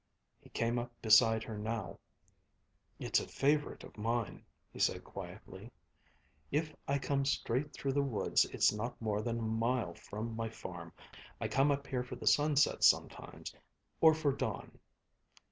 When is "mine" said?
3.99-4.43